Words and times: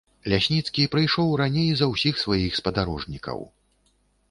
Лясніцкі 0.31 0.85
прыйшоў 0.95 1.29
раней 1.43 1.69
за 1.83 1.91
ўсіх 1.93 2.15
сваіх 2.23 2.59
спадарожнікаў. 2.63 3.39